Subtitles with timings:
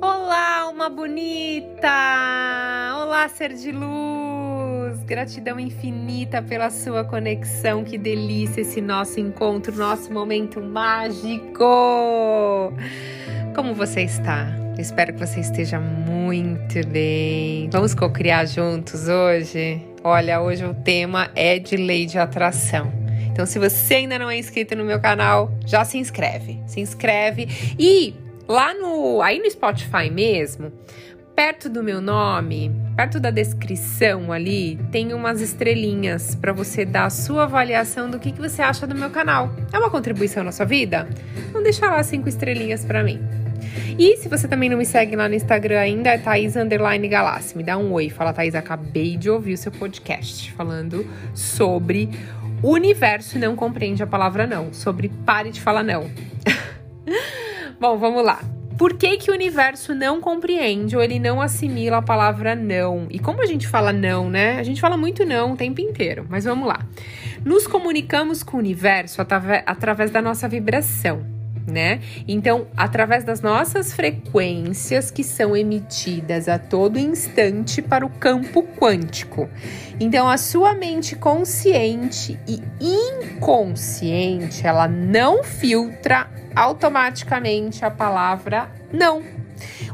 [0.00, 1.88] Olá, alma bonita!
[3.02, 5.02] Olá, ser de luz!
[5.04, 11.64] Gratidão infinita pela sua conexão, que delícia esse nosso encontro, nosso momento mágico!
[13.54, 14.46] Como você está?
[14.78, 17.70] Espero que você esteja muito bem.
[17.70, 19.80] Vamos co-criar juntos hoje?
[20.04, 22.92] Olha, hoje o tema é de lei de atração.
[23.30, 26.60] Então, se você ainda não é inscrito no meu canal, já se inscreve.
[26.66, 28.14] Se inscreve e
[28.48, 30.72] Lá no, aí no Spotify mesmo,
[31.34, 37.10] perto do meu nome, perto da descrição ali, tem umas estrelinhas para você dar a
[37.10, 39.50] sua avaliação do que, que você acha do meu canal.
[39.72, 41.08] É uma contribuição na sua vida?
[41.48, 43.20] Então deixa lá cinco estrelinhas para mim.
[43.98, 46.54] E se você também não me segue lá no Instagram ainda, é Thaís
[47.10, 47.56] Galassi.
[47.56, 48.10] Me dá um oi.
[48.10, 52.08] Fala, Thaís, acabei de ouvir o seu podcast falando sobre
[52.62, 54.72] o universo não compreende a palavra não.
[54.72, 56.10] Sobre pare de falar não.
[57.88, 58.40] Bom, vamos lá.
[58.76, 63.06] Por que, que o universo não compreende ou ele não assimila a palavra não?
[63.12, 64.58] E como a gente fala não, né?
[64.58, 66.80] A gente fala muito não o tempo inteiro, mas vamos lá.
[67.44, 71.24] Nos comunicamos com o universo através da nossa vibração,
[71.66, 72.00] né?
[72.28, 79.48] Então, através das nossas frequências que são emitidas a todo instante para o campo quântico.
[79.98, 89.22] Então, a sua mente consciente e inconsciente, ela não filtra automaticamente a palavra não.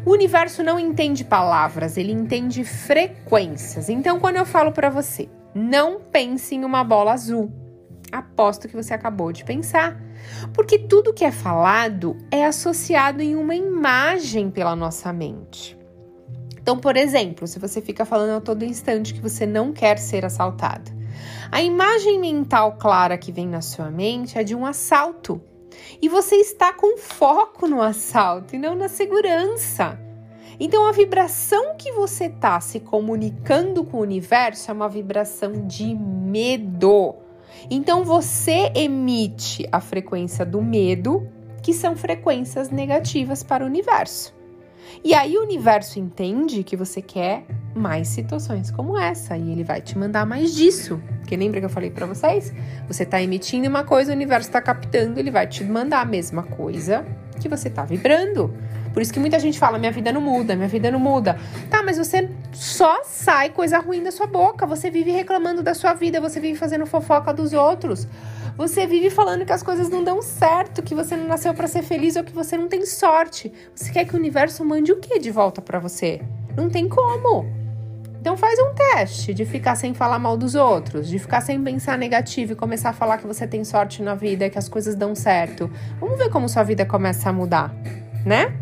[0.04, 3.88] O universo não entende palavras, ele entende frequências.
[3.88, 7.52] Então, quando eu falo para você, não pense em uma bola azul,
[8.12, 9.98] aposto que você acabou de pensar.
[10.52, 15.76] Porque tudo que é falado é associado em uma imagem pela nossa mente.
[16.60, 20.24] Então, por exemplo, se você fica falando a todo instante que você não quer ser
[20.24, 20.92] assaltado,
[21.50, 25.42] a imagem mental clara que vem na sua mente é de um assalto
[26.00, 29.98] e você está com foco no assalto e não na segurança.
[30.60, 35.94] Então, a vibração que você está se comunicando com o universo é uma vibração de
[35.94, 37.16] medo.
[37.70, 41.26] Então, você emite a frequência do medo,
[41.62, 44.34] que são frequências negativas para o universo.
[45.04, 49.80] E aí, o universo entende que você quer mais situações como essa e ele vai
[49.80, 51.00] te mandar mais disso.
[51.20, 52.52] Porque lembra que eu falei para vocês?
[52.86, 56.42] Você está emitindo uma coisa, o universo está captando, ele vai te mandar a mesma
[56.42, 57.06] coisa
[57.40, 58.54] que você está vibrando.
[58.92, 61.38] Por isso que muita gente fala: minha vida não muda, minha vida não muda.
[61.70, 64.66] Tá, mas você só sai coisa ruim da sua boca.
[64.66, 68.06] Você vive reclamando da sua vida, você vive fazendo fofoca dos outros.
[68.56, 71.82] Você vive falando que as coisas não dão certo, que você não nasceu para ser
[71.82, 73.50] feliz ou que você não tem sorte.
[73.74, 76.20] Você quer que o universo mande o que de volta para você?
[76.54, 77.46] Não tem como.
[78.20, 81.98] Então faz um teste de ficar sem falar mal dos outros, de ficar sem pensar
[81.98, 85.12] negativo e começar a falar que você tem sorte na vida, que as coisas dão
[85.12, 85.68] certo.
[85.98, 87.74] Vamos ver como sua vida começa a mudar,
[88.24, 88.61] né?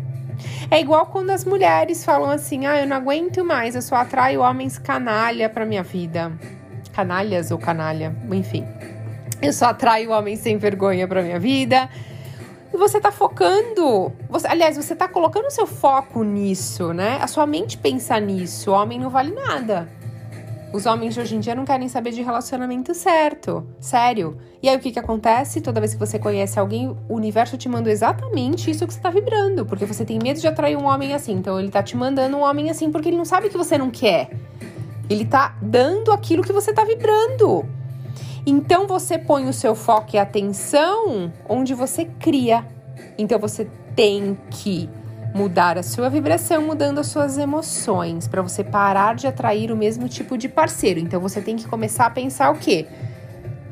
[0.69, 4.41] É igual quando as mulheres falam assim: "Ah, eu não aguento mais, eu só atraio
[4.41, 6.31] homens canalha para minha vida".
[6.93, 8.65] Canalhas ou canalha, enfim.
[9.41, 11.89] Eu só atraio homens sem vergonha para minha vida
[12.73, 14.11] e você tá focando.
[14.29, 17.17] Você, aliás, você tá colocando o seu foco nisso, né?
[17.21, 18.71] A sua mente pensa nisso.
[18.71, 19.89] O homem não vale nada.
[20.73, 24.37] Os homens de hoje em dia não querem saber de relacionamento certo, sério.
[24.63, 25.59] E aí o que que acontece?
[25.59, 29.09] Toda vez que você conhece alguém, o universo te manda exatamente isso que você tá
[29.09, 31.33] vibrando, porque você tem medo de atrair um homem assim.
[31.33, 33.91] Então ele tá te mandando um homem assim porque ele não sabe que você não
[33.91, 34.29] quer.
[35.09, 37.65] Ele tá dando aquilo que você tá vibrando.
[38.45, 42.65] Então você põe o seu foco e atenção onde você cria.
[43.17, 44.89] Então você tem que
[45.33, 50.09] mudar a sua vibração, mudando as suas emoções, para você parar de atrair o mesmo
[50.09, 50.99] tipo de parceiro.
[50.99, 52.87] Então você tem que começar a pensar o quê?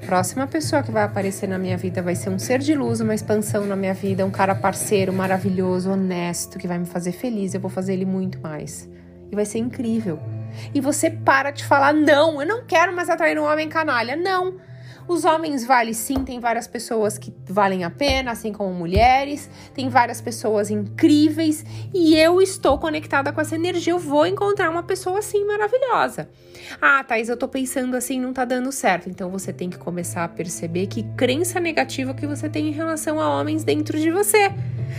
[0.06, 3.14] Próxima pessoa que vai aparecer na minha vida vai ser um ser de luz, uma
[3.14, 7.54] expansão na minha vida, um cara parceiro, maravilhoso, honesto, que vai me fazer feliz.
[7.54, 8.90] Eu vou fazer ele muito mais.
[9.32, 10.20] E vai ser incrível.
[10.74, 14.16] E você para de falar, não, eu não quero mais atrair um homem canalha.
[14.16, 14.56] Não.
[15.10, 19.90] Os homens valem sim, tem várias pessoas que valem a pena, assim como mulheres, tem
[19.90, 23.92] várias pessoas incríveis e eu estou conectada com essa energia.
[23.92, 26.30] Eu vou encontrar uma pessoa assim maravilhosa.
[26.80, 29.10] Ah, Thais, eu tô pensando assim, não tá dando certo.
[29.10, 33.20] Então você tem que começar a perceber que crença negativa que você tem em relação
[33.20, 34.54] a homens dentro de você.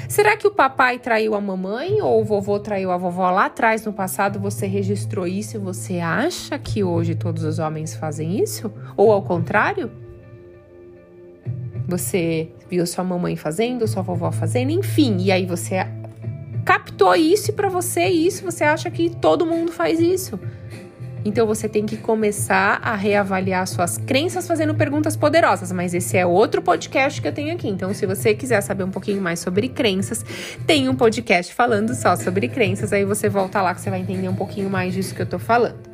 [0.09, 3.85] Será que o papai traiu a mamãe ou o vovô traiu a vovó lá atrás
[3.85, 4.41] no passado?
[4.41, 8.73] Você registrou isso e você acha que hoje todos os homens fazem isso?
[8.97, 10.00] Ou ao contrário?
[11.91, 15.85] Você viu sua mamãe fazendo, sua vovó fazendo, enfim, e aí você
[16.65, 20.39] captou isso e para você isso você acha que todo mundo faz isso.
[21.25, 26.25] Então você tem que começar a reavaliar suas crenças fazendo perguntas poderosas, mas esse é
[26.25, 27.67] outro podcast que eu tenho aqui.
[27.67, 30.25] Então, se você quiser saber um pouquinho mais sobre crenças,
[30.65, 34.29] tem um podcast falando só sobre crenças, aí você volta lá que você vai entender
[34.29, 35.91] um pouquinho mais disso que eu tô falando.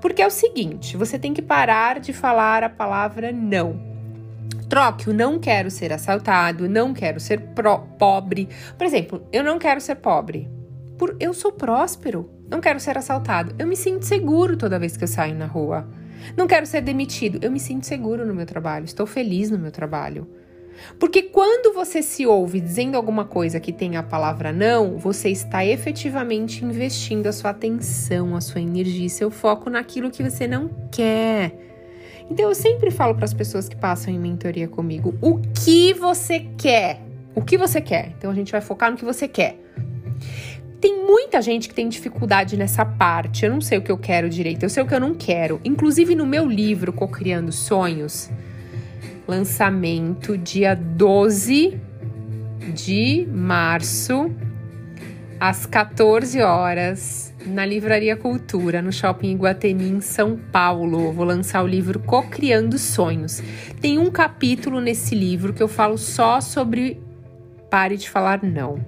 [0.00, 3.93] Porque é o seguinte, você tem que parar de falar a palavra não.
[4.68, 7.40] Troque o não quero ser assaltado, não quero ser
[7.98, 8.48] pobre.
[8.76, 10.48] Por exemplo, eu não quero ser pobre.
[10.98, 12.30] Por eu sou próspero.
[12.48, 13.54] Não quero ser assaltado.
[13.58, 15.88] Eu me sinto seguro toda vez que eu saio na rua.
[16.36, 17.38] Não quero ser demitido.
[17.42, 18.84] Eu me sinto seguro no meu trabalho.
[18.84, 20.26] Estou feliz no meu trabalho.
[20.98, 25.64] Porque quando você se ouve dizendo alguma coisa que tem a palavra não, você está
[25.64, 31.63] efetivamente investindo a sua atenção, a sua energia, seu foco naquilo que você não quer.
[32.30, 36.40] Então eu sempre falo para as pessoas que passam em mentoria comigo: o que você
[36.56, 37.00] quer?
[37.34, 38.12] O que você quer?
[38.16, 39.58] Então a gente vai focar no que você quer.
[40.80, 43.46] Tem muita gente que tem dificuldade nessa parte.
[43.46, 45.60] Eu não sei o que eu quero direito, eu sei o que eu não quero.
[45.64, 48.30] Inclusive no meu livro Cocriando Sonhos,
[49.26, 51.80] lançamento dia 12
[52.74, 54.30] de março,
[55.40, 61.12] às 14 horas, na Livraria Cultura, no Shopping Iguatemi, em São Paulo.
[61.12, 63.42] vou lançar o livro Cocriando Sonhos.
[63.80, 67.00] Tem um capítulo nesse livro que eu falo só sobre
[67.70, 68.84] pare de falar não.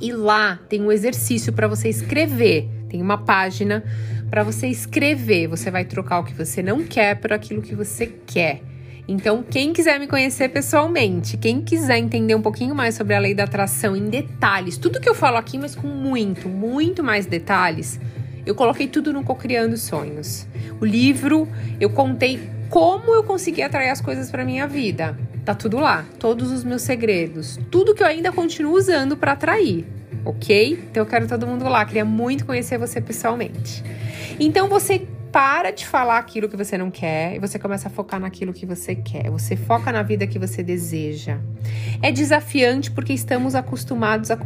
[0.00, 2.68] E lá tem um exercício para você escrever.
[2.88, 3.84] Tem uma página
[4.30, 5.46] para você escrever.
[5.48, 8.62] Você vai trocar o que você não quer por aquilo que você quer.
[9.10, 13.34] Então, quem quiser me conhecer pessoalmente, quem quiser entender um pouquinho mais sobre a lei
[13.34, 17.98] da atração em detalhes, tudo que eu falo aqui, mas com muito, muito mais detalhes,
[18.46, 20.46] eu coloquei tudo no Cocriando Sonhos.
[20.80, 21.48] O livro,
[21.80, 25.18] eu contei como eu consegui atrair as coisas para minha vida.
[25.44, 29.86] Tá tudo lá, todos os meus segredos, tudo que eu ainda continuo usando para atrair,
[30.24, 30.84] ok?
[30.88, 33.82] Então eu quero todo mundo lá, queria muito conhecer você pessoalmente.
[34.38, 38.18] Então você para de falar aquilo que você não quer e você começa a focar
[38.18, 39.30] naquilo que você quer.
[39.30, 41.38] Você foca na vida que você deseja.
[42.02, 44.38] É desafiante porque estamos acostumados a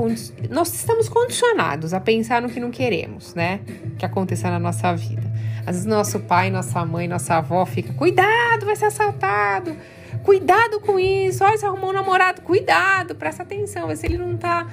[0.51, 3.61] nós estamos condicionados a pensar no que não queremos, né?
[3.99, 5.33] Que aconteça na nossa vida.
[5.61, 9.77] Às vezes nosso pai, nossa mãe, nossa avó fica: "Cuidado, vai ser assaltado".
[10.23, 11.45] Cuidado com isso.
[11.45, 12.41] Olha, você arrumou um namorado.
[12.43, 13.89] Cuidado, presta atenção.
[13.89, 14.67] Vê se ele não tá.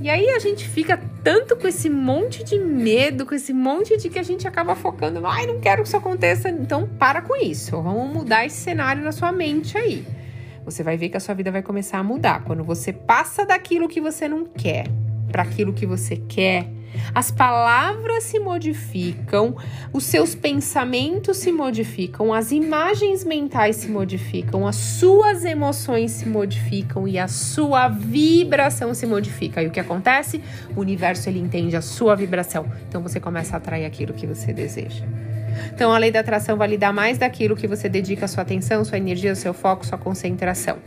[0.00, 4.08] E aí a gente fica tanto com esse monte de medo, com esse monte de
[4.08, 6.48] que a gente acaba focando ai, não quero que isso aconteça.
[6.48, 7.80] Então, para com isso.
[7.80, 10.04] Vamos mudar esse cenário na sua mente aí.
[10.64, 12.44] Você vai ver que a sua vida vai começar a mudar.
[12.44, 14.86] Quando você passa daquilo que você não quer
[15.30, 16.68] para aquilo que você quer,
[17.14, 19.56] as palavras se modificam,
[19.92, 27.06] os seus pensamentos se modificam, as imagens mentais se modificam, as suas emoções se modificam
[27.06, 29.62] e a sua vibração se modifica.
[29.62, 30.42] E o que acontece?
[30.76, 32.66] O universo ele entende a sua vibração.
[32.88, 35.04] Então você começa a atrair aquilo que você deseja.
[35.74, 38.42] Então a lei da atração vai lhe dar mais daquilo que você dedica a sua
[38.42, 40.78] atenção, sua energia, seu foco, sua concentração.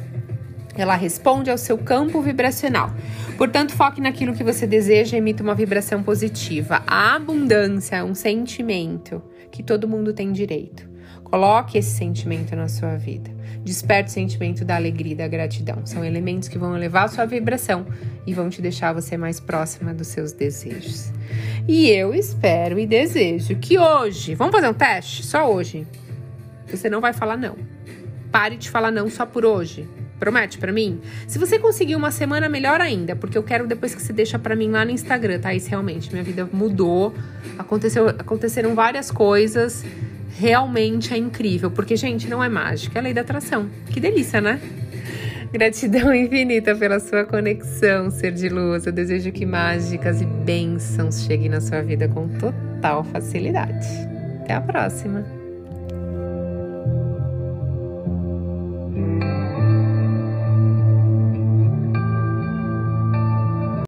[0.78, 2.92] Ela responde ao seu campo vibracional.
[3.38, 6.84] Portanto, foque naquilo que você deseja e emita uma vibração positiva.
[6.86, 10.96] A abundância é um sentimento que todo mundo tem direito.
[11.24, 13.30] Coloque esse sentimento na sua vida.
[13.64, 15.86] Desperte o sentimento da alegria e da gratidão.
[15.86, 17.86] São elementos que vão elevar a sua vibração
[18.28, 21.12] e vão te deixar você mais próxima dos seus desejos.
[21.68, 25.26] E eu espero e desejo que hoje, vamos fazer um teste?
[25.26, 25.88] Só hoje.
[26.68, 27.56] Você não vai falar não.
[28.32, 29.90] Pare de falar não só por hoje.
[30.26, 31.00] Promete para mim?
[31.28, 34.56] Se você conseguir uma semana, melhor ainda, porque eu quero depois que você deixa para
[34.56, 35.54] mim lá no Instagram, tá?
[35.54, 37.14] Isso realmente, minha vida mudou,
[37.60, 39.86] aconteceu, aconteceram várias coisas,
[40.36, 43.70] realmente é incrível, porque, gente, não é mágica, é lei da atração.
[43.92, 44.60] Que delícia, né?
[45.54, 48.88] Gratidão infinita pela sua conexão, ser de luz.
[48.88, 53.88] Eu desejo que mágicas e bênçãos cheguem na sua vida com total facilidade.
[54.42, 55.45] Até a próxima!